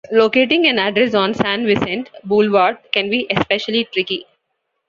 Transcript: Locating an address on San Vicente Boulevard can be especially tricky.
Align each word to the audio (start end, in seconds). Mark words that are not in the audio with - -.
Locating 0.11 0.65
an 0.65 0.79
address 0.79 1.13
on 1.13 1.35
San 1.35 1.67
Vicente 1.67 2.09
Boulevard 2.23 2.79
can 2.91 3.11
be 3.11 3.27
especially 3.29 3.83
tricky. 3.93 4.25